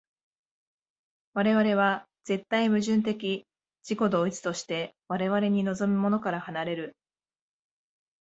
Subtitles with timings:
[1.35, 3.45] 我々は絶対矛盾的
[3.87, 6.95] 自己同一として我々に臨むものから離れる。